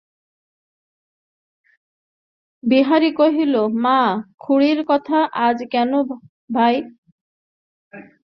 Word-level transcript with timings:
বিহারী 2.63 3.09
কহিল, 3.13 3.53
মা-খুড়ির 3.83 4.79
কথা 4.87 5.17
আজ 5.45 5.57
কেন 5.71 5.91
ভাই। 6.55 6.75